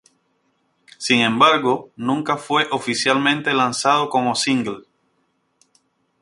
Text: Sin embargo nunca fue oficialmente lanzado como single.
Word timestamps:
Sin 0.97 1.19
embargo 1.19 1.91
nunca 1.95 2.35
fue 2.35 2.65
oficialmente 2.71 3.53
lanzado 3.53 4.09
como 4.09 4.33
single. 4.33 4.87